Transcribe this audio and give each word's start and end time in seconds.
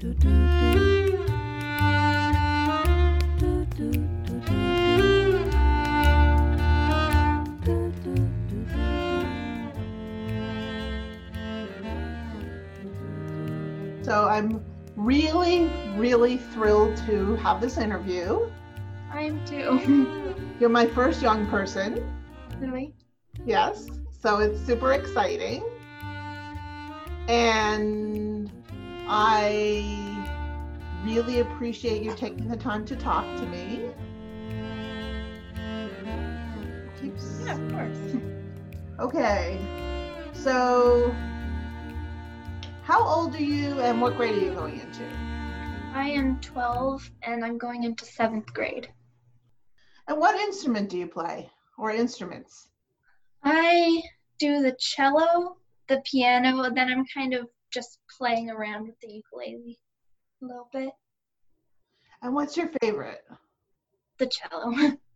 So 0.00 0.06
I'm 14.26 14.64
really, 14.96 15.70
really 15.96 16.38
thrilled 16.38 16.96
to 17.04 17.34
have 17.36 17.60
this 17.60 17.76
interview. 17.76 18.50
I 19.12 19.24
am 19.24 19.44
too. 19.44 20.34
You're 20.58 20.70
my 20.70 20.86
first 20.86 21.20
young 21.20 21.46
person. 21.48 22.02
really? 22.58 22.94
Yes. 23.44 23.86
So 24.22 24.38
it's 24.38 24.58
super 24.60 24.94
exciting. 24.94 25.62
And 27.28 28.50
I 29.12 30.24
really 31.04 31.40
appreciate 31.40 32.04
you 32.04 32.14
taking 32.14 32.46
the 32.46 32.56
time 32.56 32.84
to 32.84 32.94
talk 32.94 33.24
to 33.38 33.46
me. 33.46 33.82
Keeps 37.00 37.42
Yeah, 37.44 37.60
of 37.60 37.72
course. 37.72 38.14
Okay. 39.00 39.58
So 40.32 41.12
how 42.84 43.02
old 43.02 43.34
are 43.34 43.42
you 43.42 43.80
and 43.80 44.00
what 44.00 44.16
grade 44.16 44.40
are 44.40 44.44
you 44.44 44.52
going 44.52 44.78
into? 44.78 45.04
I 45.92 46.10
am 46.10 46.38
12 46.40 47.10
and 47.22 47.44
I'm 47.44 47.58
going 47.58 47.82
into 47.82 48.04
seventh 48.04 48.52
grade. 48.52 48.92
And 50.06 50.18
what 50.18 50.38
instrument 50.38 50.88
do 50.88 50.98
you 50.98 51.08
play 51.08 51.50
or 51.78 51.90
instruments? 51.90 52.68
I 53.42 54.02
do 54.38 54.62
the 54.62 54.76
cello, 54.78 55.56
the 55.88 56.00
piano, 56.04 56.62
and 56.62 56.76
then 56.76 56.90
I'm 56.90 57.06
kind 57.06 57.34
of 57.34 57.48
just 57.70 57.98
playing 58.18 58.50
around 58.50 58.86
with 58.86 58.98
the 59.00 59.08
ukulele 59.08 59.78
a 60.42 60.46
little 60.46 60.68
bit. 60.72 60.90
And 62.22 62.34
what's 62.34 62.56
your 62.56 62.70
favorite? 62.80 63.24
The 64.18 64.26
cello. 64.26 64.74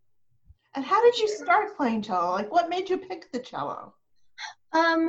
And 0.77 0.84
how 0.84 1.01
did 1.05 1.17
you 1.19 1.29
start 1.29 1.77
playing 1.77 2.03
cello? 2.03 2.33
Like 2.33 2.51
what 2.51 2.69
made 2.69 2.91
you 2.91 2.98
pick 2.98 3.31
the 3.31 3.39
cello? 3.39 3.95
Um, 4.73 5.09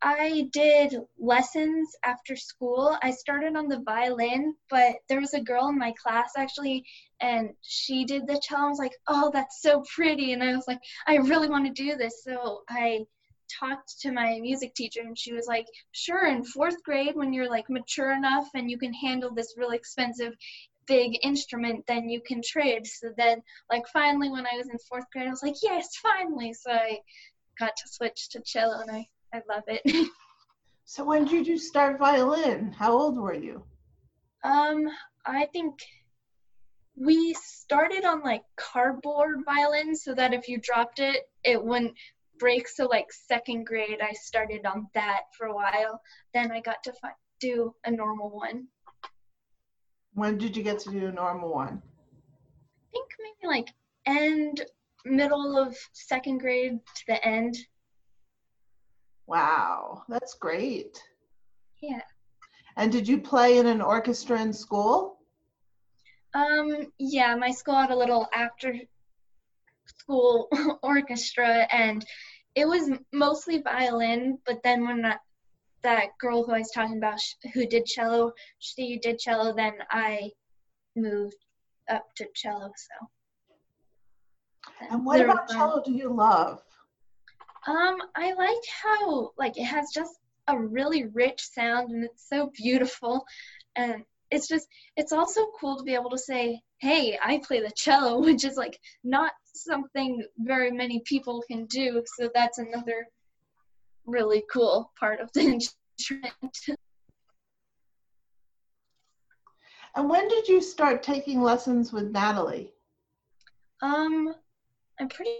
I 0.00 0.48
did 0.52 0.96
lessons 1.18 1.94
after 2.04 2.36
school. 2.36 2.96
I 3.02 3.10
started 3.12 3.56
on 3.56 3.68
the 3.68 3.80
violin, 3.80 4.54
but 4.70 4.96
there 5.08 5.20
was 5.20 5.34
a 5.34 5.40
girl 5.40 5.68
in 5.68 5.78
my 5.78 5.92
class 6.00 6.32
actually, 6.36 6.84
and 7.20 7.50
she 7.62 8.04
did 8.04 8.26
the 8.26 8.40
cello. 8.42 8.66
I 8.66 8.68
was 8.68 8.78
like, 8.78 8.96
oh, 9.06 9.30
that's 9.32 9.60
so 9.62 9.82
pretty. 9.94 10.32
And 10.32 10.42
I 10.42 10.54
was 10.54 10.66
like, 10.66 10.80
I 11.06 11.16
really 11.16 11.48
want 11.48 11.66
to 11.66 11.82
do 11.82 11.96
this. 11.96 12.22
So 12.24 12.62
I 12.68 13.04
talked 13.58 14.00
to 14.00 14.12
my 14.12 14.38
music 14.40 14.74
teacher, 14.74 15.00
and 15.00 15.18
she 15.18 15.32
was 15.32 15.46
like, 15.46 15.66
sure, 15.92 16.26
in 16.26 16.44
fourth 16.44 16.82
grade, 16.84 17.14
when 17.14 17.32
you're 17.32 17.50
like 17.50 17.68
mature 17.68 18.12
enough 18.12 18.48
and 18.54 18.70
you 18.70 18.78
can 18.78 18.92
handle 18.92 19.34
this 19.34 19.54
really 19.56 19.76
expensive 19.76 20.32
big 20.88 21.16
instrument 21.22 21.84
then 21.86 22.08
you 22.08 22.20
can 22.26 22.42
trade 22.44 22.84
so 22.84 23.08
then 23.16 23.40
like 23.70 23.84
finally 23.92 24.28
when 24.28 24.44
i 24.44 24.56
was 24.56 24.68
in 24.68 24.76
fourth 24.88 25.04
grade 25.12 25.28
i 25.28 25.30
was 25.30 25.40
like 25.40 25.54
yes 25.62 25.90
finally 26.02 26.52
so 26.52 26.72
i 26.72 26.98
got 27.56 27.70
to 27.76 27.84
switch 27.86 28.28
to 28.28 28.40
cello 28.44 28.80
and 28.80 28.90
i 28.90 29.06
i 29.32 29.40
love 29.48 29.62
it 29.68 30.08
So 30.84 31.04
when 31.04 31.24
did 31.24 31.46
you 31.46 31.58
start 31.58 31.98
violin? 31.98 32.72
How 32.72 32.92
old 32.92 33.16
were 33.16 33.34
you? 33.34 33.62
Um, 34.44 34.88
I 35.24 35.46
think 35.52 35.74
we 36.96 37.34
started 37.34 38.04
on 38.04 38.20
like 38.22 38.42
cardboard 38.56 39.38
violins 39.46 40.02
so 40.04 40.14
that 40.14 40.34
if 40.34 40.48
you 40.48 40.58
dropped 40.58 40.98
it, 40.98 41.22
it 41.44 41.62
wouldn't 41.62 41.94
break. 42.42 42.66
So 42.66 42.86
like 42.86 43.06
second 43.12 43.66
grade, 43.66 44.00
I 44.02 44.12
started 44.14 44.66
on 44.66 44.88
that 44.94 45.22
for 45.38 45.46
a 45.46 45.54
while. 45.54 46.00
Then 46.34 46.50
I 46.50 46.60
got 46.60 46.82
to 46.82 46.92
fi- 47.00 47.20
do 47.40 47.72
a 47.84 47.90
normal 47.90 48.30
one. 48.30 48.66
When 50.14 50.38
did 50.38 50.56
you 50.56 50.64
get 50.64 50.80
to 50.80 50.90
do 50.90 51.06
a 51.06 51.12
normal 51.12 51.54
one? 51.54 51.80
I 51.80 52.90
think 52.90 53.08
maybe 53.20 53.48
like 53.48 53.68
end 54.06 54.60
middle 55.04 55.56
of 55.56 55.76
second 55.92 56.38
grade 56.38 56.78
to 56.96 57.02
the 57.06 57.24
end. 57.26 57.56
Wow, 59.28 60.02
that's 60.08 60.34
great. 60.34 61.00
Yeah. 61.80 62.02
And 62.76 62.90
did 62.90 63.06
you 63.06 63.18
play 63.18 63.58
in 63.58 63.66
an 63.66 63.80
orchestra 63.80 64.40
in 64.40 64.52
school? 64.52 65.18
Um, 66.34 66.92
yeah, 66.98 67.36
my 67.36 67.52
school 67.52 67.76
had 67.76 67.90
a 67.90 67.96
little 67.96 68.26
after 68.34 68.74
school 69.86 70.48
orchestra 70.82 71.66
and 71.72 72.04
it 72.54 72.66
was 72.66 72.90
mostly 73.12 73.60
violin, 73.62 74.38
but 74.46 74.62
then 74.62 74.86
when 74.86 75.02
that, 75.02 75.20
that 75.82 76.10
girl 76.20 76.44
who 76.44 76.52
I 76.52 76.58
was 76.58 76.70
talking 76.70 76.98
about 76.98 77.20
sh- 77.20 77.34
who 77.54 77.66
did 77.66 77.86
cello, 77.86 78.32
she 78.58 78.98
did 78.98 79.18
cello, 79.18 79.54
then 79.54 79.74
I 79.90 80.30
moved 80.94 81.36
up 81.88 82.04
to 82.16 82.26
cello, 82.34 82.70
so. 82.76 83.08
And 84.90 85.04
what 85.04 85.20
about 85.20 85.48
fun. 85.48 85.56
cello 85.56 85.82
do 85.84 85.92
you 85.92 86.12
love? 86.12 86.62
Um, 87.66 87.96
I 88.16 88.32
like 88.32 88.64
how 88.82 89.32
like 89.38 89.56
it 89.56 89.64
has 89.64 89.90
just 89.92 90.12
a 90.48 90.58
really 90.58 91.06
rich 91.06 91.40
sound 91.40 91.90
and 91.90 92.04
it's 92.04 92.28
so 92.28 92.50
beautiful 92.56 93.24
and 93.76 94.02
it's 94.32 94.48
just 94.48 94.66
it's 94.96 95.12
also 95.12 95.46
cool 95.60 95.76
to 95.76 95.84
be 95.84 95.94
able 95.94 96.10
to 96.10 96.18
say, 96.18 96.60
"Hey, 96.78 97.18
I 97.22 97.40
play 97.46 97.60
the 97.60 97.70
cello," 97.76 98.20
which 98.24 98.44
is 98.44 98.56
like 98.56 98.78
not 99.04 99.32
something 99.54 100.24
very 100.38 100.70
many 100.70 101.00
people 101.00 101.42
can 101.48 101.66
do, 101.66 102.02
so 102.18 102.30
that's 102.34 102.58
another 102.58 103.06
really 104.06 104.42
cool 104.52 104.90
part 104.98 105.20
of 105.20 105.30
the 105.32 105.40
instrument. 105.98 106.58
And 109.94 110.08
when 110.08 110.26
did 110.28 110.48
you 110.48 110.62
start 110.62 111.02
taking 111.02 111.42
lessons 111.42 111.92
with 111.92 112.10
Natalie? 112.10 112.72
Um, 113.82 114.34
I'm 114.98 115.08
pretty 115.08 115.32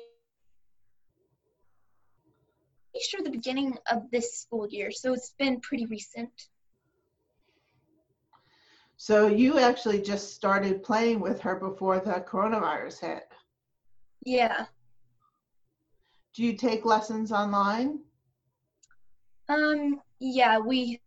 sure 3.01 3.23
the 3.23 3.31
beginning 3.31 3.79
of 3.91 4.11
this 4.11 4.41
school 4.41 4.69
year, 4.69 4.91
so 4.91 5.15
it's 5.15 5.35
been 5.39 5.61
pretty 5.61 5.87
recent. 5.87 6.31
So 8.99 9.27
you 9.27 9.59
actually 9.59 10.03
just 10.03 10.35
started 10.35 10.83
playing 10.83 11.21
with 11.21 11.41
her 11.41 11.57
before 11.57 11.99
the 11.99 12.25
coronavirus 12.29 13.01
hit. 13.01 13.29
Yeah. 14.25 14.67
Do 16.35 16.45
you 16.45 16.57
take 16.57 16.85
lessons 16.85 17.33
online? 17.33 18.01
Um, 19.49 20.01
yeah, 20.21 20.59
we 20.59 21.01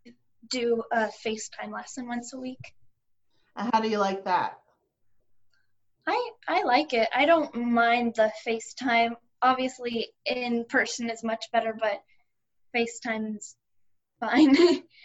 do 0.50 0.84
a 0.92 1.10
FaceTime 1.26 1.72
lesson 1.72 2.08
once 2.08 2.34
a 2.34 2.40
week. 2.40 2.74
And 3.56 3.70
how 3.74 3.82
do 3.82 3.90
you 3.90 3.98
like 3.98 4.26
that? 4.26 4.60
I 6.08 6.30
I 6.48 6.64
like 6.64 6.94
it. 6.94 7.10
I 7.16 7.26
don't 7.26 7.56
mind 7.56 8.16
the 8.16 8.32
FaceTime. 8.46 9.16
Obviously, 9.42 10.10
in 10.26 10.66
person 10.66 11.10
is 11.10 11.24
much 11.24 11.46
better, 11.52 11.76
but 11.80 12.02
FaceTime's 12.76 13.56
fine. 14.20 14.56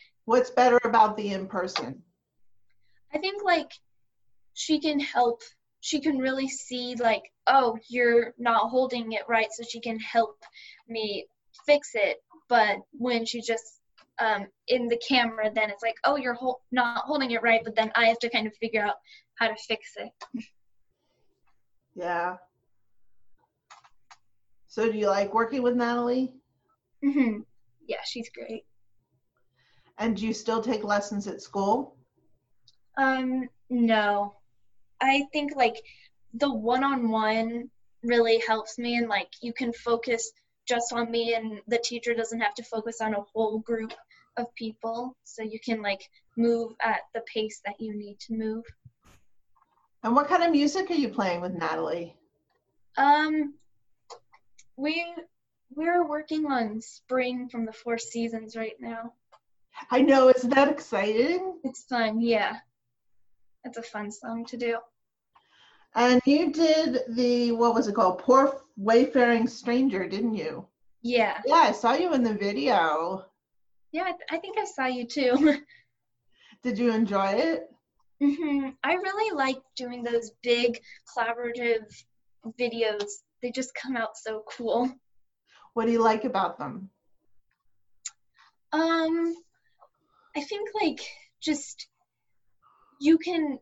What's 0.27 0.51
better 0.51 0.79
about 0.85 1.17
the 1.17 1.33
in 1.33 1.47
person? 1.47 2.03
I 3.13 3.19
think 3.19 3.43
like 3.43 3.73
she 4.55 4.81
can 4.81 5.01
help. 5.01 5.43
She 5.81 6.01
can 6.01 6.19
really 6.19 6.49
see 6.49 6.95
like, 6.97 7.23
oh, 7.47 7.79
you're 7.89 8.35
not 8.39 8.71
holding 8.71 9.13
it 9.13 9.23
right, 9.29 9.49
so 9.51 9.63
she 9.63 9.81
can 9.81 9.99
help 9.99 10.37
me 10.89 11.27
fix 11.67 11.91
it. 11.95 12.19
But 12.49 12.79
when 12.93 13.25
she 13.25 13.41
just 13.41 13.81
um, 14.21 14.47
in 14.69 14.89
the 14.89 15.01
camera, 15.07 15.51
then 15.55 15.71
it's 15.71 15.83
like, 15.83 15.97
oh, 16.05 16.17
you're 16.17 16.35
hol- 16.35 16.63
not 16.71 17.05
holding 17.05 17.31
it 17.31 17.43
right, 17.43 17.63
but 17.65 17.75
then 17.75 17.91
I 17.95 18.07
have 18.07 18.19
to 18.21 18.31
kind 18.31 18.47
of 18.47 18.55
figure 18.57 18.85
out 18.85 18.97
how 19.37 19.49
to 19.49 19.57
fix 19.67 19.95
it. 19.97 20.11
Yeah. 21.95 22.37
So 24.69 24.91
do 24.91 24.97
you 24.97 25.09
like 25.09 25.35
working 25.35 25.63
with 25.63 25.75
Natalie? 25.75 26.33
hmm 27.03 27.41
Yeah, 27.87 27.99
she's 28.05 28.31
great. 28.31 28.65
And 29.99 30.17
do 30.17 30.27
you 30.27 30.33
still 30.33 30.63
take 30.63 30.85
lessons 30.85 31.27
at 31.27 31.43
school? 31.43 31.97
Um, 32.97 33.49
no. 33.69 34.35
I 35.01 35.25
think 35.33 35.57
like 35.57 35.77
the 36.35 36.53
one-on-one 36.53 37.71
really 38.03 38.43
helps 38.47 38.79
me 38.79 38.97
and 38.97 39.09
like 39.09 39.29
you 39.43 39.53
can 39.53 39.73
focus 39.73 40.33
just 40.67 40.93
on 40.93 41.11
me 41.11 41.35
and 41.35 41.61
the 41.69 41.79
teacher 41.79 42.15
doesn't 42.15 42.41
have 42.41 42.55
to 42.55 42.63
focus 42.63 43.01
on 43.01 43.15
a 43.15 43.25
whole 43.35 43.59
group 43.59 43.93
of 44.37 44.55
people 44.55 45.17
so 45.25 45.43
you 45.43 45.59
can 45.65 45.83
like 45.83 46.09
move 46.37 46.73
at 46.83 47.01
the 47.15 47.23
pace 47.33 47.61
that 47.65 47.81
you 47.81 47.95
need 47.95 48.19
to 48.21 48.35
move. 48.35 48.65
And 50.03 50.15
what 50.15 50.29
kind 50.29 50.43
of 50.43 50.53
music 50.53 50.91
are 50.91 50.95
you 50.95 51.09
playing 51.09 51.41
with 51.41 51.53
Natalie? 51.53 52.15
Um 52.97 53.55
we 54.77 55.05
we're 55.75 56.07
working 56.07 56.47
on 56.47 56.81
spring 56.81 57.49
from 57.49 57.65
the 57.65 57.73
four 57.73 57.99
seasons 57.99 58.57
right 58.57 58.77
now. 58.81 59.13
I 59.91 60.03
know, 60.03 60.29
isn't 60.29 60.55
that 60.55 60.69
exciting? 60.69 61.61
It's 61.65 61.85
fun, 61.85 62.21
yeah. 62.21 62.57
It's 63.65 63.79
a 63.79 63.83
fun 63.83 64.11
song 64.11 64.45
to 64.47 64.57
do. 64.57 64.79
And 65.95 66.21
you 66.25 66.53
did 66.53 67.01
the, 67.09 67.53
what 67.53 67.75
was 67.75 67.89
it 67.89 67.95
called? 67.95 68.19
Poor 68.21 68.61
Wayfaring 68.77 69.47
Stranger, 69.49 70.09
didn't 70.09 70.35
you? 70.35 70.67
Yeah. 71.03 71.41
Yeah, 71.45 71.57
I 71.57 71.73
saw 71.73 71.95
you 71.95 72.15
in 72.15 72.23
the 72.23 72.35
video. 72.35 73.27
Yeah, 73.93 74.03
I, 74.05 74.13
th- 74.13 74.29
I 74.31 74.39
think 74.39 74.57
I 74.59 74.65
saw 74.65 74.87
you 74.87 75.05
too. 75.07 75.61
Did 76.63 76.79
you 76.79 76.93
enjoy 76.93 77.33
it? 77.33 77.69
hmm 78.23 78.69
I 78.85 78.93
really 78.95 79.35
like 79.35 79.57
doing 79.77 80.03
those 80.03 80.31
big 80.43 80.79
collaborative 81.09 81.85
videos. 82.61 83.09
They 83.43 83.51
just 83.51 83.73
come 83.75 83.97
out 83.97 84.17
so 84.17 84.45
cool. 84.57 84.93
What 85.75 85.87
do 85.87 85.93
you 85.93 86.03
like 86.03 86.25
about 86.25 86.59
them? 86.59 86.91
Um, 88.73 89.35
I 90.37 90.43
think 90.43 90.69
like 90.81 91.01
just 91.41 91.89
you 93.01 93.19
can 93.19 93.59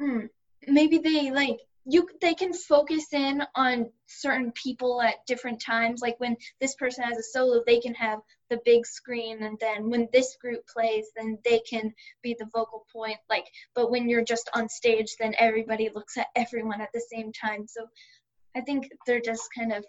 mm, 0.00 0.28
maybe 0.68 0.98
they 0.98 1.30
like 1.30 1.58
you 1.88 2.08
they 2.20 2.34
can 2.34 2.52
focus 2.52 3.06
in 3.12 3.42
on 3.54 3.90
certain 4.06 4.52
people 4.52 5.00
at 5.00 5.24
different 5.26 5.62
times. 5.64 6.00
Like 6.02 6.18
when 6.18 6.36
this 6.60 6.74
person 6.74 7.04
has 7.04 7.16
a 7.16 7.22
solo 7.22 7.62
they 7.66 7.80
can 7.80 7.94
have 7.94 8.20
the 8.50 8.60
big 8.64 8.86
screen 8.86 9.42
and 9.42 9.56
then 9.60 9.90
when 9.90 10.08
this 10.12 10.36
group 10.40 10.66
plays 10.66 11.06
then 11.16 11.38
they 11.44 11.60
can 11.68 11.92
be 12.22 12.36
the 12.38 12.48
vocal 12.52 12.86
point 12.92 13.16
like 13.28 13.46
but 13.74 13.90
when 13.90 14.08
you're 14.08 14.24
just 14.24 14.48
on 14.54 14.68
stage 14.68 15.16
then 15.18 15.34
everybody 15.38 15.90
looks 15.94 16.16
at 16.16 16.28
everyone 16.36 16.80
at 16.80 16.90
the 16.92 17.02
same 17.12 17.32
time. 17.32 17.66
So 17.66 17.86
i 18.56 18.60
think 18.60 18.88
they're 19.06 19.20
just 19.20 19.48
kind 19.56 19.72
of 19.72 19.84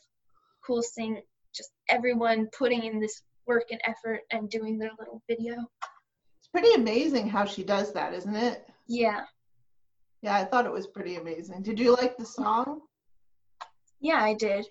cool 0.66 0.82
seeing 0.82 1.22
just 1.56 1.72
everyone 1.90 2.48
putting 2.58 2.84
in 2.84 3.00
this 3.00 3.22
work 3.48 3.66
and 3.72 3.82
effort 3.86 4.22
and 4.32 4.50
doing 4.50 4.78
their 4.78 4.92
little 5.00 5.24
video. 5.28 5.56
It's 6.38 6.48
pretty 6.52 6.74
amazing 6.74 7.30
how 7.30 7.46
she 7.46 7.64
does 7.64 7.94
that, 7.94 8.14
isn't 8.14 8.36
it? 8.36 8.70
Yeah 8.88 9.22
Yeah, 10.22 10.36
I 10.36 10.46
thought 10.46 10.66
it 10.66 10.72
was 10.72 10.88
pretty 10.88 11.16
amazing. 11.16 11.62
Did 11.64 11.80
you 11.80 11.94
like 11.96 12.18
the 12.18 12.26
song? 12.26 12.82
yeah 14.00 14.22
i 14.22 14.34
did 14.34 14.66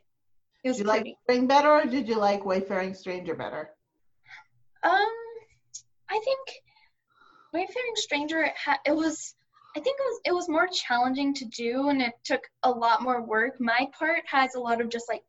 it 0.65 0.69
was 0.69 0.77
Did 0.79 0.85
you 0.85 0.89
like 0.89 1.01
pretty 1.03 1.17
Spring 1.25 1.47
better 1.47 1.71
or 1.71 1.85
did 1.85 2.09
you 2.09 2.17
like 2.19 2.45
Wayfaring 2.45 2.95
Stranger 2.95 3.35
better? 3.35 3.71
Um, 4.83 5.09
I 6.11 6.21
think 6.25 6.49
Wayfaring 7.53 7.95
Stranger 7.97 8.43
it, 8.43 8.53
ha- 8.57 8.81
it 8.85 8.95
was 8.95 9.35
I 9.77 9.81
think 9.81 9.99
it 10.01 10.05
was 10.05 10.21
it 10.27 10.35
was 10.35 10.49
more 10.49 10.69
challenging 10.73 11.35
to 11.35 11.45
do 11.47 11.89
and 11.89 12.01
it 12.03 12.13
took 12.25 12.41
a 12.63 12.71
lot 12.71 13.03
more 13.03 13.23
work. 13.23 13.55
My 13.61 13.89
part 13.99 14.23
has 14.27 14.55
a 14.55 14.61
lot 14.61 14.81
of 14.81 14.89
just 14.89 15.09
like 15.09 15.23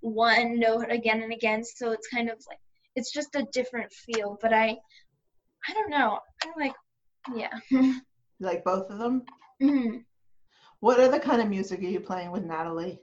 one 0.00 0.58
note 0.60 0.90
again 0.90 1.22
and 1.22 1.32
again, 1.32 1.64
so 1.64 1.90
it's 1.92 2.06
kind 2.08 2.28
of 2.30 2.36
like 2.48 2.58
it's 2.96 3.12
just 3.12 3.34
a 3.34 3.46
different 3.52 3.90
feel. 3.92 4.38
But 4.40 4.52
I 4.52 4.76
I 5.68 5.72
don't 5.74 5.90
know. 5.90 6.18
I 6.44 6.50
like 6.58 6.74
yeah. 7.34 7.52
You 8.38 8.46
like 8.46 8.64
both 8.64 8.90
of 8.90 8.98
them? 8.98 9.24
Mhm. 9.60 10.04
What 10.80 11.00
other 11.00 11.18
kind 11.18 11.40
of 11.40 11.48
music 11.48 11.80
are 11.80 11.84
you 11.84 12.00
playing 12.00 12.30
with 12.30 12.44
Natalie? 12.44 13.00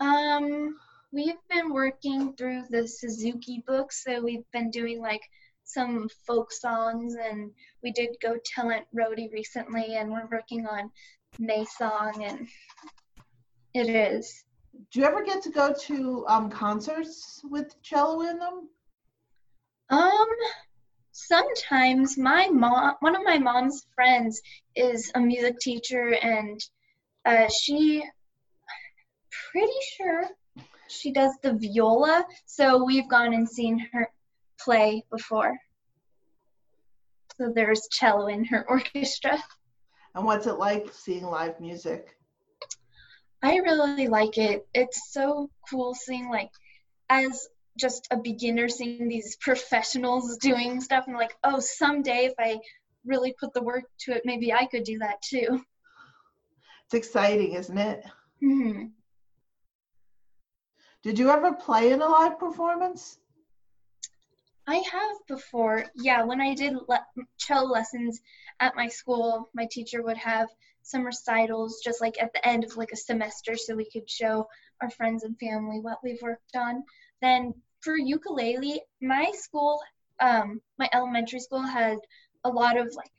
Um, 0.00 0.78
we've 1.12 1.40
been 1.48 1.72
working 1.72 2.34
through 2.34 2.64
the 2.68 2.86
Suzuki 2.86 3.62
book, 3.66 3.92
so 3.92 4.20
we've 4.22 4.50
been 4.52 4.70
doing 4.70 5.00
like 5.00 5.22
some 5.64 6.08
folk 6.26 6.52
songs, 6.52 7.14
and 7.14 7.50
we 7.82 7.92
did 7.92 8.16
Go 8.20 8.36
Tell 8.44 8.70
Aunt 8.70 8.86
Rhody 8.92 9.28
recently, 9.32 9.96
and 9.96 10.10
we're 10.10 10.28
working 10.30 10.66
on 10.66 10.90
May 11.38 11.64
song, 11.64 12.22
and 12.22 12.48
it 13.74 13.88
is. 13.88 14.44
Do 14.92 15.00
you 15.00 15.06
ever 15.06 15.24
get 15.24 15.42
to 15.42 15.50
go 15.50 15.72
to 15.72 16.26
um, 16.28 16.50
concerts 16.50 17.40
with 17.44 17.80
cello 17.82 18.20
in 18.22 18.38
them? 18.38 18.68
Um, 19.88 20.26
sometimes 21.16 22.18
my 22.18 22.48
mom, 22.48 22.94
one 23.00 23.16
of 23.16 23.24
my 23.24 23.38
mom's 23.38 23.86
friends, 23.94 24.42
is 24.74 25.10
a 25.14 25.20
music 25.20 25.58
teacher, 25.58 26.14
and 26.20 26.60
uh, 27.24 27.48
she, 27.48 28.04
pretty 29.50 29.72
sure, 29.96 30.24
she 30.88 31.12
does 31.12 31.32
the 31.42 31.54
viola. 31.54 32.24
So 32.44 32.84
we've 32.84 33.08
gone 33.08 33.32
and 33.32 33.48
seen 33.48 33.78
her 33.92 34.10
play 34.60 35.04
before. 35.10 35.56
So 37.38 37.50
there's 37.54 37.88
cello 37.90 38.26
in 38.26 38.44
her 38.44 38.66
orchestra. 38.68 39.42
And 40.14 40.24
what's 40.26 40.46
it 40.46 40.58
like 40.58 40.92
seeing 40.92 41.24
live 41.24 41.58
music? 41.60 42.14
I 43.42 43.56
really 43.56 44.08
like 44.08 44.36
it. 44.36 44.66
It's 44.74 45.12
so 45.12 45.48
cool 45.70 45.94
seeing 45.94 46.28
like 46.28 46.50
as 47.08 47.48
just 47.76 48.08
a 48.10 48.16
beginner 48.16 48.68
seeing 48.68 49.08
these 49.08 49.36
professionals 49.36 50.36
doing 50.38 50.80
stuff 50.80 51.04
and 51.06 51.16
like, 51.16 51.34
oh, 51.44 51.60
someday 51.60 52.26
if 52.26 52.34
I 52.38 52.58
really 53.04 53.34
put 53.38 53.52
the 53.54 53.62
work 53.62 53.84
to 54.00 54.12
it, 54.12 54.22
maybe 54.24 54.52
I 54.52 54.66
could 54.66 54.84
do 54.84 54.98
that 54.98 55.20
too. 55.22 55.62
It's 56.84 56.94
exciting, 56.94 57.52
isn't 57.54 57.78
it? 57.78 58.04
hmm 58.40 58.84
Did 61.02 61.18
you 61.18 61.30
ever 61.30 61.52
play 61.52 61.92
in 61.92 62.00
a 62.00 62.08
live 62.08 62.38
performance? 62.38 63.18
I 64.66 64.76
have 64.76 65.16
before. 65.28 65.84
Yeah, 65.94 66.24
when 66.24 66.40
I 66.40 66.54
did 66.54 66.74
le- 66.88 67.06
cello 67.38 67.68
lessons 67.70 68.20
at 68.58 68.74
my 68.74 68.88
school, 68.88 69.48
my 69.54 69.66
teacher 69.70 70.02
would 70.02 70.16
have 70.16 70.48
some 70.82 71.04
recitals 71.04 71.80
just 71.84 72.00
like 72.00 72.20
at 72.20 72.32
the 72.32 72.46
end 72.46 72.64
of 72.64 72.76
like 72.76 72.90
a 72.92 72.96
semester 72.96 73.56
so 73.56 73.74
we 73.74 73.88
could 73.90 74.08
show 74.08 74.46
our 74.80 74.90
friends 74.90 75.24
and 75.24 75.38
family 75.38 75.80
what 75.80 75.98
we've 76.02 76.22
worked 76.22 76.56
on. 76.56 76.82
Then 77.22 77.54
for 77.86 77.96
ukulele, 77.96 78.82
my 79.00 79.30
school, 79.32 79.78
um, 80.20 80.60
my 80.76 80.88
elementary 80.92 81.38
school 81.38 81.62
had 81.62 81.98
a 82.44 82.48
lot 82.48 82.76
of 82.76 82.92
like 82.96 83.10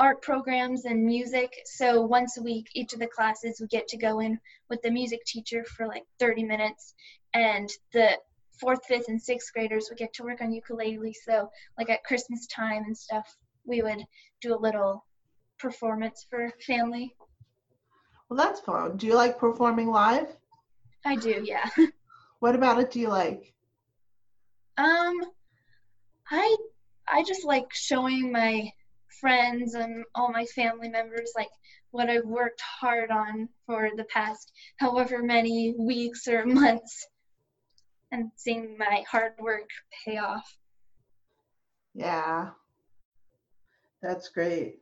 art 0.00 0.20
programs 0.20 0.84
and 0.84 1.04
music. 1.04 1.52
So 1.64 2.02
once 2.02 2.36
a 2.36 2.42
week, 2.42 2.66
each 2.74 2.92
of 2.92 2.98
the 2.98 3.06
classes 3.06 3.60
would 3.60 3.70
get 3.70 3.86
to 3.86 3.96
go 3.96 4.18
in 4.18 4.36
with 4.68 4.82
the 4.82 4.90
music 4.90 5.20
teacher 5.26 5.64
for 5.64 5.86
like 5.86 6.02
30 6.18 6.42
minutes, 6.42 6.92
and 7.34 7.70
the 7.92 8.18
fourth, 8.60 8.84
fifth, 8.88 9.08
and 9.08 9.22
sixth 9.22 9.52
graders 9.52 9.86
would 9.88 9.98
get 9.98 10.12
to 10.14 10.24
work 10.24 10.42
on 10.42 10.52
ukulele. 10.52 11.14
So 11.24 11.48
like 11.78 11.88
at 11.88 12.02
Christmas 12.02 12.48
time 12.48 12.82
and 12.84 12.98
stuff, 12.98 13.32
we 13.64 13.80
would 13.80 14.02
do 14.40 14.56
a 14.56 14.58
little 14.58 15.04
performance 15.60 16.26
for 16.28 16.50
family. 16.66 17.14
Well, 18.28 18.36
that's 18.36 18.58
fun. 18.58 18.96
Do 18.96 19.06
you 19.06 19.14
like 19.14 19.38
performing 19.38 19.88
live? 19.88 20.36
I 21.04 21.14
do, 21.14 21.44
yeah. 21.46 21.70
What 22.40 22.54
about 22.54 22.78
it 22.78 22.90
do 22.90 23.00
you 23.00 23.08
like? 23.08 23.55
Um, 24.78 25.20
I 26.30 26.56
I 27.08 27.22
just 27.22 27.44
like 27.44 27.72
showing 27.72 28.32
my 28.32 28.70
friends 29.20 29.74
and 29.74 30.04
all 30.14 30.30
my 30.30 30.44
family 30.46 30.88
members 30.88 31.32
like 31.36 31.48
what 31.90 32.10
I've 32.10 32.26
worked 32.26 32.60
hard 32.60 33.10
on 33.10 33.48
for 33.64 33.90
the 33.96 34.04
past 34.04 34.52
however 34.78 35.22
many 35.22 35.74
weeks 35.78 36.26
or 36.28 36.44
months 36.46 37.06
and 38.12 38.30
seeing 38.36 38.76
my 38.78 39.02
hard 39.10 39.32
work 39.38 39.68
pay 40.04 40.18
off. 40.18 40.56
Yeah. 41.94 42.50
That's 44.02 44.28
great. 44.28 44.80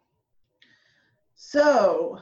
So, 1.36 2.19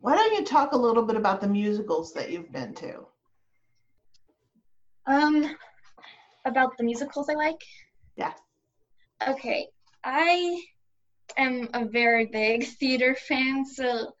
why 0.00 0.14
don't 0.16 0.34
you 0.38 0.44
talk 0.44 0.72
a 0.72 0.76
little 0.76 1.02
bit 1.04 1.16
about 1.16 1.40
the 1.40 1.48
musicals 1.48 2.12
that 2.14 2.30
you've 2.30 2.52
been 2.52 2.74
to? 2.74 3.06
Um 5.06 5.56
about 6.44 6.76
the 6.78 6.84
musicals 6.84 7.28
I 7.28 7.34
like. 7.34 7.60
Yeah. 8.16 8.32
Okay, 9.26 9.66
I 10.04 10.62
am 11.36 11.68
a 11.74 11.84
very 11.84 12.26
big 12.26 12.64
theater 12.80 13.14
fan, 13.28 13.64
so 13.64 14.12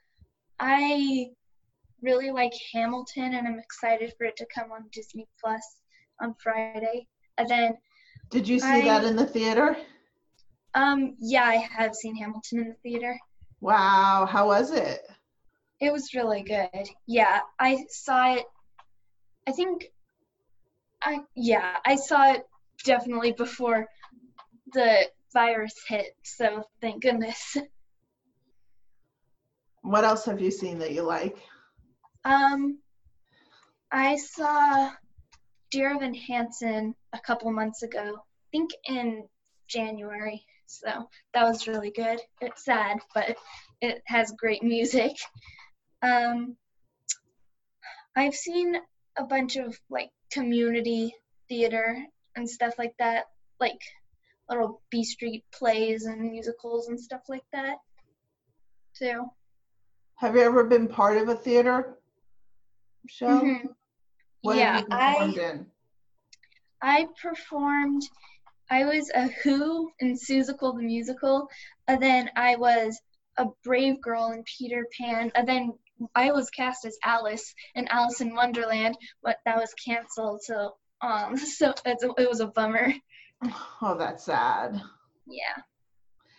I 0.58 1.26
really 2.02 2.30
like 2.30 2.52
Hamilton, 2.72 3.34
and 3.34 3.46
I'm 3.46 3.58
excited 3.58 4.12
for 4.18 4.24
it 4.24 4.36
to 4.36 4.46
come 4.54 4.72
on 4.72 4.84
Disney 4.92 5.26
Plus 5.40 5.62
on 6.20 6.34
Friday. 6.42 7.06
And 7.38 7.48
then, 7.48 7.78
Did 8.30 8.48
you 8.48 8.58
see 8.58 8.66
I- 8.66 8.84
that 8.84 9.04
in 9.04 9.16
the 9.16 9.26
theater? 9.26 9.76
um, 10.74 11.16
yeah, 11.20 11.44
I 11.44 11.56
have 11.56 11.94
seen 11.94 12.16
Hamilton 12.16 12.60
in 12.60 12.68
the 12.68 12.74
theater. 12.82 13.18
Wow, 13.60 14.26
how 14.30 14.46
was 14.48 14.70
it? 14.70 15.00
It 15.80 15.92
was 15.92 16.14
really 16.14 16.42
good. 16.42 16.88
Yeah, 17.06 17.40
I 17.58 17.84
saw 17.88 18.34
it. 18.34 18.44
I 19.46 19.52
think, 19.52 19.86
I 21.02 21.20
yeah, 21.36 21.76
I 21.86 21.94
saw 21.94 22.32
it 22.32 22.42
definitely 22.84 23.32
before 23.32 23.86
the 24.72 25.08
virus 25.32 25.74
hit. 25.88 26.16
So 26.24 26.64
thank 26.80 27.02
goodness. 27.02 27.56
What 29.82 30.04
else 30.04 30.24
have 30.26 30.40
you 30.40 30.50
seen 30.50 30.80
that 30.80 30.92
you 30.92 31.02
like? 31.02 31.36
Um, 32.24 32.78
I 33.90 34.16
saw 34.16 34.90
Dear 35.70 35.94
Evan 35.94 36.14
Hansen 36.14 36.94
a 37.12 37.18
couple 37.20 37.50
months 37.52 37.82
ago. 37.82 38.16
I 38.16 38.48
think 38.50 38.70
in 38.86 39.24
January. 39.68 40.44
So 40.66 41.08
that 41.32 41.44
was 41.44 41.66
really 41.66 41.90
good. 41.90 42.20
It's 42.40 42.64
sad, 42.64 42.98
but 43.14 43.36
it 43.80 44.02
has 44.06 44.32
great 44.32 44.62
music. 44.62 45.16
Um, 46.02 46.56
I've 48.16 48.34
seen 48.34 48.76
a 49.16 49.24
bunch 49.24 49.56
of 49.56 49.78
like 49.90 50.10
community 50.32 51.14
theater 51.48 51.96
and 52.36 52.48
stuff 52.48 52.74
like 52.78 52.94
that, 52.98 53.24
like 53.60 53.80
little 54.48 54.80
B 54.90 55.04
Street 55.04 55.44
plays 55.52 56.04
and 56.04 56.30
musicals 56.30 56.88
and 56.88 56.98
stuff 56.98 57.22
like 57.28 57.44
that. 57.52 57.76
too. 58.94 59.26
Have 60.16 60.34
you 60.34 60.42
ever 60.42 60.64
been 60.64 60.88
part 60.88 61.16
of 61.16 61.28
a 61.28 61.34
theater 61.34 61.98
show? 63.06 63.40
Mhm. 63.40 63.74
What 64.42 64.56
yeah, 64.56 64.72
have 64.72 64.88
you 64.88 64.96
I 64.96 65.14
performed 65.14 65.38
in? 65.38 65.66
I 66.82 67.06
performed. 67.20 68.02
I 68.70 68.84
was 68.84 69.10
a 69.14 69.28
Who 69.28 69.90
in 70.00 70.14
Seussical 70.14 70.76
the 70.76 70.82
musical, 70.82 71.48
and 71.86 72.02
then 72.02 72.30
I 72.36 72.56
was 72.56 73.00
a 73.36 73.46
brave 73.64 74.00
girl 74.00 74.32
in 74.32 74.42
Peter 74.44 74.86
Pan, 74.98 75.30
and 75.34 75.46
then 75.46 75.72
I 76.14 76.32
was 76.32 76.50
cast 76.50 76.84
as 76.84 76.96
Alice 77.04 77.54
in 77.74 77.88
Alice 77.88 78.20
in 78.20 78.34
Wonderland, 78.34 78.96
but 79.22 79.38
that 79.44 79.56
was 79.56 79.72
canceled. 79.74 80.42
So 80.42 80.74
um, 81.00 81.36
so 81.36 81.74
it's, 81.84 82.04
it 82.04 82.28
was 82.28 82.40
a 82.40 82.46
bummer. 82.46 82.92
Oh, 83.82 83.96
that's 83.98 84.24
sad. 84.24 84.80
Yeah. 85.26 85.62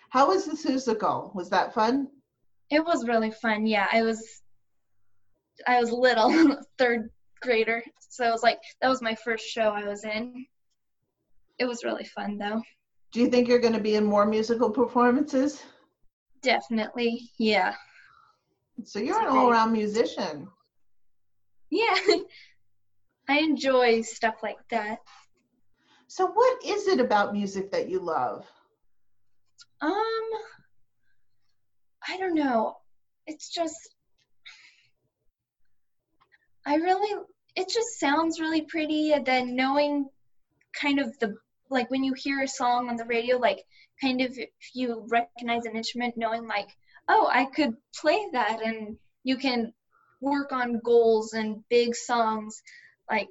How 0.09 0.27
was 0.27 0.45
the 0.45 0.57
Seussical? 0.57 1.33
Was 1.35 1.49
that 1.51 1.73
fun? 1.73 2.07
It 2.69 2.83
was 2.83 3.07
really 3.07 3.31
fun. 3.31 3.65
Yeah, 3.65 3.87
I 3.91 4.01
was 4.01 4.41
I 5.67 5.79
was 5.79 5.91
little, 5.91 6.57
third 6.77 7.09
grader, 7.41 7.83
so 8.09 8.27
it 8.27 8.31
was 8.31 8.43
like 8.43 8.59
that 8.81 8.89
was 8.89 9.01
my 9.01 9.15
first 9.15 9.47
show 9.47 9.69
I 9.69 9.85
was 9.85 10.03
in. 10.03 10.45
It 11.57 11.65
was 11.65 11.83
really 11.83 12.05
fun 12.05 12.37
though. 12.37 12.61
Do 13.11 13.21
you 13.21 13.27
think 13.29 13.47
you're 13.47 13.59
going 13.59 13.73
to 13.73 13.79
be 13.79 13.95
in 13.95 14.05
more 14.05 14.25
musical 14.25 14.69
performances? 14.69 15.63
Definitely, 16.41 17.29
yeah. 17.39 17.73
So 18.83 18.99
you're 18.99 19.21
an 19.21 19.27
all-around 19.27 19.71
musician. 19.71 20.47
Yeah. 21.69 21.95
I 23.29 23.39
enjoy 23.39 24.01
stuff 24.01 24.35
like 24.41 24.57
that. 24.71 24.99
So 26.07 26.27
what 26.27 26.65
is 26.65 26.87
it 26.87 26.99
about 26.99 27.33
music 27.33 27.71
that 27.71 27.89
you 27.89 27.99
love? 27.99 28.45
Um 29.81 30.29
I 32.07 32.17
don't 32.17 32.33
know. 32.33 32.77
It's 33.27 33.53
just 33.53 33.95
I 36.65 36.75
really 36.75 37.23
it 37.55 37.69
just 37.69 37.99
sounds 37.99 38.39
really 38.39 38.61
pretty 38.61 39.11
and 39.11 39.25
then 39.25 39.55
knowing 39.55 40.07
kind 40.73 40.99
of 40.99 41.17
the 41.19 41.35
like 41.69 41.89
when 41.91 42.03
you 42.03 42.13
hear 42.13 42.41
a 42.41 42.47
song 42.47 42.89
on 42.89 42.95
the 42.95 43.05
radio 43.05 43.37
like 43.37 43.63
kind 44.01 44.21
of 44.21 44.31
if 44.37 44.49
you 44.73 45.05
recognize 45.09 45.65
an 45.65 45.75
instrument 45.75 46.15
knowing 46.17 46.47
like 46.47 46.69
oh 47.09 47.29
i 47.31 47.45
could 47.45 47.75
play 47.95 48.27
that 48.31 48.61
and 48.63 48.97
you 49.23 49.37
can 49.37 49.73
work 50.21 50.51
on 50.51 50.79
goals 50.83 51.33
and 51.33 51.63
big 51.69 51.95
songs 51.95 52.61
like 53.09 53.29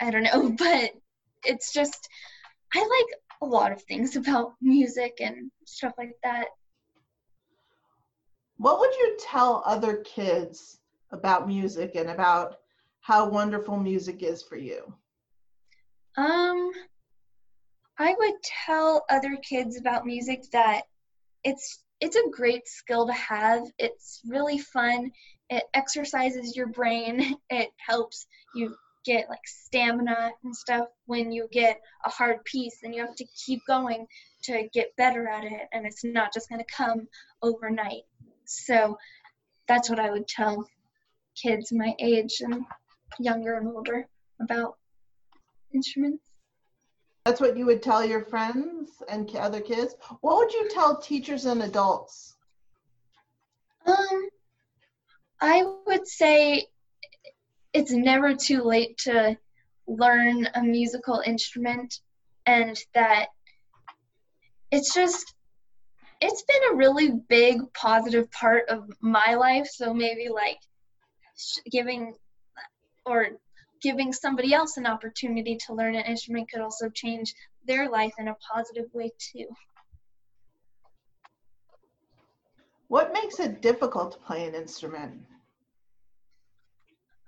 i 0.00 0.10
don't 0.10 0.24
know 0.24 0.50
but 0.58 0.90
it's 1.44 1.72
just 1.72 2.08
i 2.74 2.78
like 2.78 3.18
a 3.42 3.46
lot 3.46 3.72
of 3.72 3.82
things 3.82 4.14
about 4.16 4.54
music 4.60 5.18
and 5.20 5.50
stuff 5.66 5.92
like 5.98 6.14
that. 6.22 6.46
What 8.56 8.78
would 8.78 8.94
you 8.94 9.16
tell 9.18 9.62
other 9.66 9.96
kids 9.96 10.78
about 11.10 11.48
music 11.48 11.92
and 11.96 12.10
about 12.10 12.56
how 13.00 13.28
wonderful 13.28 13.76
music 13.76 14.22
is 14.22 14.42
for 14.42 14.56
you? 14.56 14.94
Um 16.16 16.70
I 17.98 18.14
would 18.16 18.34
tell 18.42 19.04
other 19.10 19.36
kids 19.36 19.76
about 19.76 20.06
music 20.06 20.44
that 20.52 20.82
it's 21.44 21.82
it's 22.02 22.16
a 22.16 22.30
great 22.30 22.66
skill 22.66 23.06
to 23.06 23.12
have. 23.12 23.62
It's 23.78 24.20
really 24.26 24.58
fun. 24.58 25.12
It 25.48 25.62
exercises 25.72 26.56
your 26.56 26.66
brain. 26.66 27.36
It 27.50 27.68
helps 27.78 28.26
you 28.56 28.74
get 29.04 29.28
like 29.28 29.46
stamina 29.46 30.32
and 30.42 30.54
stuff 30.54 30.88
when 31.06 31.30
you 31.30 31.48
get 31.52 31.80
a 32.04 32.10
hard 32.10 32.42
piece 32.44 32.78
and 32.82 32.92
you 32.92 33.06
have 33.06 33.14
to 33.16 33.26
keep 33.46 33.60
going 33.68 34.06
to 34.44 34.68
get 34.72 34.96
better 34.96 35.28
at 35.28 35.44
it 35.44 35.68
and 35.72 35.86
it's 35.86 36.02
not 36.02 36.32
just 36.34 36.48
going 36.48 36.60
to 36.60 36.74
come 36.76 37.06
overnight. 37.40 38.02
So 38.46 38.96
that's 39.68 39.88
what 39.88 40.00
I 40.00 40.10
would 40.10 40.26
tell 40.26 40.66
kids 41.40 41.72
my 41.72 41.94
age 42.00 42.38
and 42.40 42.64
younger 43.20 43.58
and 43.58 43.68
older 43.68 44.06
about 44.40 44.76
instruments. 45.72 46.31
That's 47.24 47.40
what 47.40 47.56
you 47.56 47.66
would 47.66 47.82
tell 47.82 48.04
your 48.04 48.24
friends 48.24 48.90
and 49.08 49.34
other 49.36 49.60
kids. 49.60 49.94
What 50.22 50.38
would 50.38 50.52
you 50.52 50.68
tell 50.70 51.00
teachers 51.00 51.44
and 51.44 51.62
adults? 51.62 52.36
Um, 53.86 54.28
I 55.40 55.64
would 55.86 56.06
say 56.06 56.66
it's 57.72 57.92
never 57.92 58.34
too 58.34 58.62
late 58.62 58.98
to 58.98 59.36
learn 59.86 60.48
a 60.54 60.62
musical 60.62 61.22
instrument, 61.24 62.00
and 62.46 62.76
that 62.94 63.26
it's 64.72 64.92
just 64.92 65.34
it's 66.20 66.42
been 66.42 66.72
a 66.72 66.76
really 66.76 67.12
big 67.28 67.60
positive 67.72 68.30
part 68.32 68.68
of 68.68 68.90
my 69.00 69.34
life. 69.34 69.66
So 69.66 69.94
maybe 69.94 70.28
like 70.28 70.58
giving 71.70 72.14
or 73.04 73.28
giving 73.82 74.12
somebody 74.12 74.54
else 74.54 74.76
an 74.76 74.86
opportunity 74.86 75.58
to 75.66 75.74
learn 75.74 75.94
an 75.94 76.04
instrument 76.04 76.50
could 76.50 76.62
also 76.62 76.88
change 76.88 77.34
their 77.66 77.90
life 77.90 78.14
in 78.18 78.28
a 78.28 78.36
positive 78.54 78.86
way 78.92 79.10
too. 79.18 79.46
What 82.88 83.12
makes 83.12 83.40
it 83.40 83.62
difficult 83.62 84.12
to 84.12 84.18
play 84.18 84.46
an 84.46 84.54
instrument? 84.54 85.22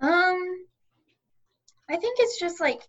Um, 0.01 0.67
I 1.89 1.97
think 1.97 2.19
it's 2.21 2.39
just 2.39 2.61
like 2.61 2.83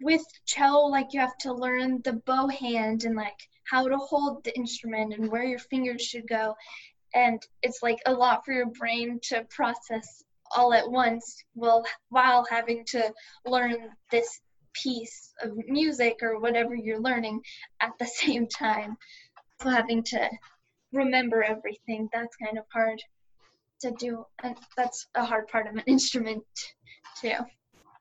with 0.00 0.24
cello, 0.46 0.88
like 0.88 1.12
you 1.12 1.20
have 1.20 1.36
to 1.38 1.52
learn 1.52 2.00
the 2.02 2.14
bow 2.26 2.48
hand 2.48 3.04
and 3.04 3.16
like 3.16 3.38
how 3.70 3.88
to 3.88 3.96
hold 3.96 4.44
the 4.44 4.56
instrument 4.56 5.14
and 5.14 5.30
where 5.30 5.44
your 5.44 5.58
fingers 5.58 6.02
should 6.02 6.28
go. 6.28 6.54
And 7.14 7.40
it's 7.62 7.82
like 7.82 7.98
a 8.06 8.12
lot 8.12 8.44
for 8.44 8.52
your 8.52 8.66
brain 8.66 9.20
to 9.24 9.46
process 9.50 10.24
all 10.54 10.72
at 10.72 10.90
once 10.90 11.44
while 11.54 11.84
while 12.08 12.44
having 12.50 12.84
to 12.86 13.12
learn 13.46 13.76
this 14.10 14.40
piece 14.72 15.32
of 15.42 15.52
music 15.66 16.18
or 16.22 16.38
whatever 16.40 16.74
you're 16.74 17.00
learning 17.00 17.40
at 17.80 17.92
the 17.98 18.06
same 18.22 18.46
time. 18.46 18.96
So 19.60 19.68
having 19.68 20.02
to 20.04 20.30
remember 20.92 21.42
everything, 21.42 22.08
that's 22.12 22.36
kind 22.36 22.58
of 22.58 22.64
hard 22.72 23.00
to 23.82 23.90
do. 23.92 24.24
And 24.42 24.56
that's 24.76 25.06
a 25.14 25.24
hard 25.24 25.48
part 25.48 25.66
of 25.66 25.74
an 25.74 25.82
instrument 25.86 26.44
too. 27.20 27.34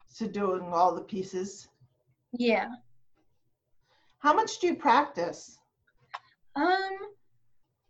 So 0.08 0.27
doing 0.27 0.63
all 0.74 0.96
the 0.96 1.01
pieces. 1.01 1.68
Yeah. 2.34 2.70
How 4.20 4.34
much 4.34 4.60
do 4.60 4.68
you 4.68 4.75
practice? 4.75 5.58
Um 6.56 6.98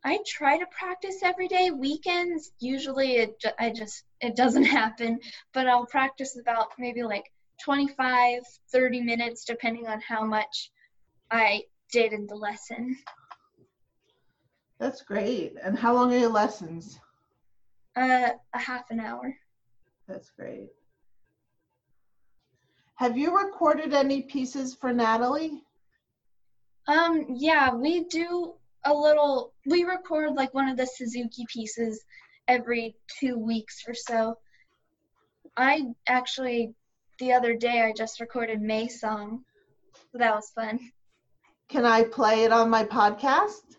I 0.04 0.20
try 0.26 0.58
to 0.58 0.66
practice 0.68 1.18
every 1.24 1.48
day. 1.48 1.72
Weekends, 1.72 2.52
usually 2.60 3.18
it 3.18 3.44
I 3.60 3.72
just 3.72 4.04
it 4.22 4.36
doesn't 4.36 4.64
happen, 4.80 5.20
but 5.54 5.68
I'll 5.68 5.86
practice 5.86 6.38
about 6.40 6.68
maybe 6.78 7.04
like 7.04 7.26
25, 7.64 8.42
30 8.72 9.02
minutes 9.02 9.44
depending 9.46 9.88
on 9.88 10.00
how 10.02 10.24
much 10.24 10.72
I 11.32 11.64
did 11.92 12.14
in 12.14 12.28
the 12.28 12.36
lesson. 12.36 12.98
That's 14.80 15.02
great. 15.02 15.56
And 15.62 15.78
how 15.78 15.94
long 15.94 16.14
are 16.14 16.18
your 16.18 16.30
lessons? 16.30 17.00
Uh, 17.96 18.30
a 18.54 18.58
half 18.58 18.90
an 18.92 19.02
hour. 19.02 19.36
That's 20.08 20.30
great. 20.30 20.70
Have 22.96 23.18
you 23.18 23.38
recorded 23.38 23.94
any 23.94 24.22
pieces 24.22 24.74
for 24.74 24.94
Natalie? 24.94 25.62
Um, 26.88 27.26
yeah, 27.30 27.74
we 27.74 28.06
do 28.06 28.54
a 28.86 28.94
little 28.94 29.54
we 29.66 29.84
record 29.84 30.34
like 30.34 30.54
one 30.54 30.70
of 30.70 30.78
the 30.78 30.86
Suzuki 30.86 31.46
pieces 31.52 32.04
every 32.48 32.96
two 33.20 33.38
weeks 33.38 33.84
or 33.88 33.94
so. 33.94 34.38
I 35.58 35.86
actually 36.08 36.74
the 37.20 37.34
other 37.34 37.56
day 37.56 37.82
I 37.82 37.94
just 37.96 38.20
recorded 38.20 38.62
May 38.62 38.88
song. 38.88 39.44
So 40.12 40.18
that 40.18 40.34
was 40.34 40.52
fun. 40.56 40.80
Can 41.70 41.86
I 41.86 42.04
play 42.04 42.44
it 42.44 42.52
on 42.52 42.70
my 42.70 42.84
podcast? 42.84 43.76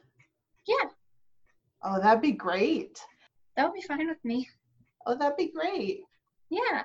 Yeah. 0.67 0.91
Oh, 1.83 2.01
that'd 2.01 2.23
be 2.23 2.33
great. 2.33 3.01
That 3.57 3.65
would 3.65 3.75
be 3.75 3.87
fine 3.87 4.09
with 4.09 4.25
me. 4.25 4.49
Oh, 5.07 5.17
that'd 5.17 5.37
be 5.37 5.51
great. 5.51 6.03
Yeah. 6.51 6.83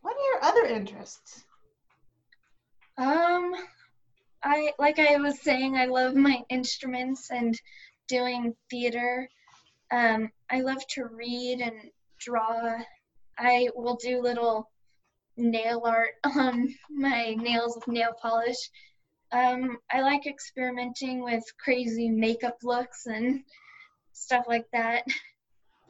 What 0.00 0.16
are 0.16 0.32
your 0.32 0.44
other 0.44 0.74
interests? 0.74 1.44
Um, 2.96 3.54
I 4.52 4.70
like 4.78 4.98
I 4.98 5.16
was 5.16 5.40
saying, 5.40 5.76
I 5.76 5.86
love 5.86 6.14
my 6.14 6.42
instruments 6.50 7.30
and 7.30 7.58
doing 8.06 8.54
theater. 8.68 9.26
Um, 9.90 10.30
I 10.50 10.60
love 10.60 10.86
to 10.88 11.06
read 11.06 11.62
and 11.62 11.90
draw. 12.20 12.76
I 13.38 13.70
will 13.74 13.96
do 13.96 14.20
little 14.20 14.70
nail 15.38 15.84
art 15.86 16.10
on 16.24 16.68
my 16.90 17.34
nails 17.38 17.76
with 17.76 17.88
nail 17.88 18.12
polish. 18.20 18.58
Um, 19.32 19.78
I 19.90 20.02
like 20.02 20.26
experimenting 20.26 21.24
with 21.24 21.44
crazy 21.58 22.10
makeup 22.10 22.58
looks 22.62 23.06
and 23.06 23.40
stuff 24.12 24.44
like 24.46 24.66
that. 24.74 25.04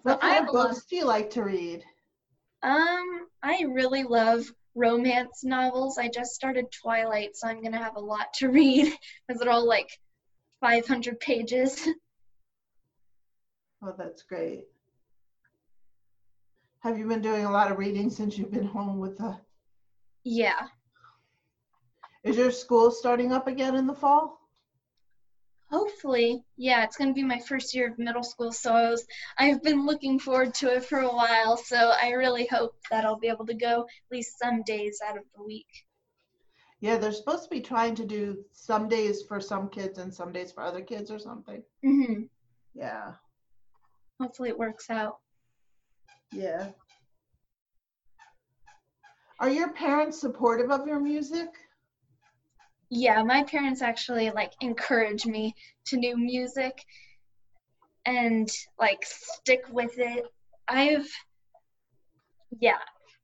What 0.02 0.21
kind 0.21 0.47
of 0.47 0.52
books 0.52 0.85
do 0.85 0.95
you 0.95 1.04
like 1.04 1.31
to 1.31 1.42
read? 1.42 1.83
Um, 2.62 3.26
I 3.42 3.64
really 3.69 4.04
love 4.04 4.52
romance 4.75 5.45
novels. 5.45 5.99
I 5.99 6.09
just 6.09 6.33
started 6.33 6.67
Twilight, 6.71 7.37
so 7.37 7.49
I'm 7.49 7.61
going 7.61 7.73
to 7.73 7.79
have 7.79 7.97
a 7.97 8.00
lot 8.00 8.33
to 8.35 8.49
read 8.49 8.93
because 9.29 9.41
they're 9.41 9.52
all 9.52 9.67
like 9.67 9.88
500 10.61 11.21
pages. 11.21 11.88
Oh, 13.85 13.93
that's 13.99 14.23
great. 14.23 14.67
Have 16.85 16.99
you 16.99 17.09
been 17.09 17.21
doing 17.21 17.45
a 17.45 17.50
lot 17.50 17.73
of 17.73 17.79
reading 17.79 18.11
since 18.11 18.38
you've 18.38 18.52
been 18.52 18.67
home 18.67 19.00
with 19.00 19.19
the 19.19 19.37
Yeah. 20.23 20.69
Is 22.23 22.37
your 22.37 22.52
school 22.52 22.93
starting 22.93 23.33
up 23.33 23.49
again 23.49 23.75
in 23.75 23.88
the 23.88 23.95
fall? 23.95 24.41
Hopefully, 25.73 26.45
yeah, 26.59 26.85
it's 26.85 26.99
going 26.99 27.09
to 27.09 27.14
be 27.14 27.23
my 27.23 27.38
first 27.38 27.75
year 27.75 27.91
of 27.91 27.99
middle 27.99 28.23
school, 28.23 28.52
so 28.52 28.75
I 28.75 28.91
was, 28.91 29.07
I've 29.38 29.62
been 29.62 29.87
looking 29.87 30.19
forward 30.19 30.52
to 30.57 30.75
it 30.75 30.85
for 30.85 30.99
a 30.99 31.09
while. 31.09 31.57
So 31.57 31.93
I 32.00 32.11
really 32.11 32.47
hope 32.47 32.75
that 32.91 33.07
I'll 33.07 33.19
be 33.19 33.29
able 33.29 33.47
to 33.47 33.55
go 33.55 33.81
at 33.81 34.14
least 34.14 34.38
some 34.38 34.62
days 34.64 35.00
out 35.07 35.17
of 35.17 35.23
the 35.35 35.43
week. 35.43 35.67
Yeah, 36.81 36.99
they're 36.99 37.12
supposed 37.12 37.45
to 37.45 37.49
be 37.50 37.61
trying 37.61 37.95
to 37.95 38.05
do 38.05 38.45
some 38.52 38.87
days 38.88 39.23
for 39.23 39.41
some 39.41 39.69
kids 39.69 39.99
and 39.99 40.12
some 40.12 40.31
days 40.33 40.52
for 40.52 40.62
other 40.62 40.83
kids 40.83 41.11
or 41.11 41.19
something. 41.19 41.62
hmm 41.83 42.25
Yeah, 42.75 43.12
Hopefully, 44.21 44.50
it 44.50 44.59
works 44.59 44.91
out. 44.91 45.19
yeah. 46.33 46.71
Are 49.41 49.50
your 49.50 49.73
parents 49.73 50.21
supportive 50.21 50.71
of 50.71 50.87
your 50.87 51.00
music? 51.00 51.49
Yeah, 52.94 53.22
my 53.22 53.42
parents 53.44 53.80
actually 53.80 54.30
like 54.32 54.52
encourage 54.61 55.25
me 55.25 55.54
to 55.87 55.99
do 55.99 56.14
music 56.14 56.84
and 58.04 58.46
like 58.78 58.99
stick 59.02 59.64
with 59.70 59.99
it. 59.99 60.26
I've 60.68 61.08
yeah, 62.61 62.76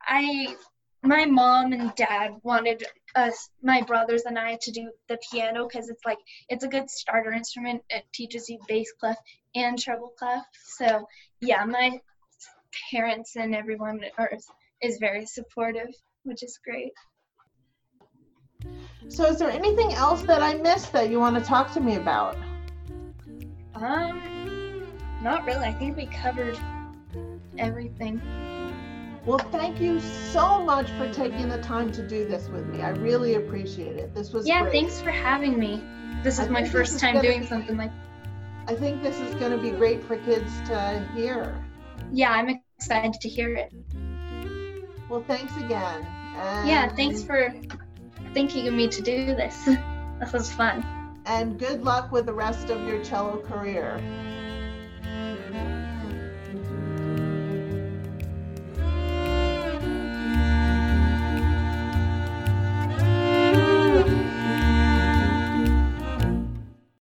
I 0.07 0.57
my 1.03 1.27
mom 1.27 1.75
and 1.75 1.95
dad 1.97 2.31
wanted 2.43 2.83
us 3.15 3.51
my 3.63 3.83
brothers 3.83 4.23
and 4.25 4.39
I 4.39 4.57
to 4.63 4.71
do 4.71 4.91
the 5.11 5.19
piano 5.31 5.69
cuz 5.69 5.91
it's 5.91 6.07
like 6.07 6.19
it's 6.49 6.65
a 6.65 6.69
good 6.69 6.89
starter 6.89 7.33
instrument. 7.33 7.83
It 7.91 8.07
teaches 8.15 8.49
you 8.49 8.59
bass 8.69 8.91
clef 8.99 9.19
and 9.55 9.79
treble 9.79 10.15
clef. 10.19 10.47
So, 10.79 11.07
yeah, 11.43 11.63
my 11.67 12.01
parents 12.91 13.37
and 13.37 13.55
everyone 13.55 14.01
are 14.17 14.33
is 14.81 14.97
very 14.97 15.27
supportive, 15.27 15.91
which 16.23 16.43
is 16.43 16.59
great. 16.65 16.95
So, 19.09 19.25
is 19.27 19.39
there 19.39 19.51
anything 19.51 19.93
else 19.95 20.23
that 20.23 20.43
I 20.43 20.55
missed 20.55 20.93
that 20.93 21.11
you 21.11 21.19
want 21.19 21.37
to 21.37 21.43
talk 21.43 21.73
to 21.75 21.81
me 21.81 21.97
about? 21.97 22.37
Um, 23.75 24.87
not 25.23 25.45
really. 25.47 25.67
I 25.67 25.73
think 25.73 25.97
we 25.97 26.07
covered 26.07 26.59
everything. 27.57 28.21
Well, 29.25 29.39
thank 29.39 29.81
you 29.81 30.01
so 30.01 30.63
much 30.63 30.91
for 30.93 31.13
taking 31.13 31.49
the 31.49 31.59
time 31.59 31.91
to 31.93 32.07
do 32.07 32.27
this 32.27 32.49
with 32.49 32.67
me. 32.67 32.83
I 32.83 32.91
really 32.91 33.35
appreciate 33.35 33.97
it. 33.97 34.15
This 34.15 34.33
was 34.33 34.47
Yeah, 34.47 34.63
great. 34.63 34.73
thanks 34.73 35.01
for 35.01 35.11
having 35.11 35.59
me. 35.59 35.83
This 36.23 36.39
I 36.39 36.45
is 36.45 36.51
my 36.51 36.65
first 36.65 36.95
is 36.95 37.01
time 37.01 37.21
doing 37.21 37.41
be- 37.41 37.47
something 37.47 37.77
like. 37.77 37.91
I 38.67 38.75
think 38.75 39.03
this 39.03 39.19
is 39.21 39.35
going 39.37 39.53
to 39.53 39.59
be 39.59 39.71
great 39.71 40.03
for 40.05 40.17
kids 40.19 40.51
to 40.67 41.07
hear. 41.15 41.63
Yeah, 42.13 42.31
I'm 42.33 42.61
excited 42.79 43.15
to 43.21 43.29
hear 43.29 43.55
it. 43.55 43.73
Well, 45.09 45.25
thanks 45.27 45.57
again. 45.57 46.07
Yeah, 46.67 46.89
thanks 46.95 47.23
for 47.23 47.53
thinking 48.33 48.69
of 48.69 48.75
me 48.75 48.89
to 48.89 49.03
do 49.03 49.27
this. 49.27 49.65
this 50.21 50.33
was 50.33 50.53
fun. 50.53 50.85
And 51.27 51.59
good 51.59 51.83
luck 51.83 52.11
with 52.13 52.27
the 52.27 52.33
rest 52.33 52.71
of 52.71 52.87
your 52.87 53.03
cello 53.05 53.39
career. 53.39 54.01